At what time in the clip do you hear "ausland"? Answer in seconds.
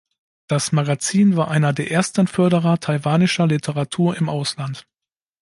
4.29-4.87